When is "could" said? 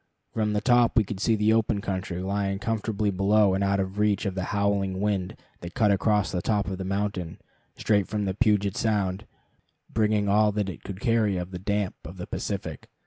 1.03-1.19, 10.83-11.01